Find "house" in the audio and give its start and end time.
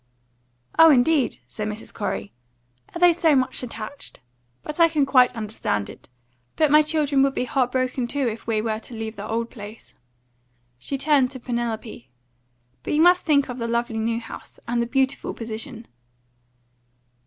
14.19-14.59